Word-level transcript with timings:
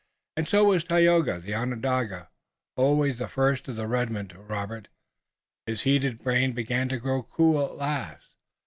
And 0.35 0.47
so 0.47 0.63
was 0.63 0.83
Tayoga, 0.83 1.37
the 1.39 1.53
Onondaga, 1.53 2.31
always 2.75 3.19
the 3.19 3.27
first 3.27 3.67
of 3.67 3.77
red 3.77 4.09
men 4.11 4.29
to 4.29 4.39
Robert. 4.39 4.87
His 5.67 5.81
heated 5.83 6.17
brain 6.17 6.53
began 6.53 6.89
to 6.89 6.97
grow 6.97 7.21
cool 7.21 7.63
at 7.63 7.75
last. 7.77 8.31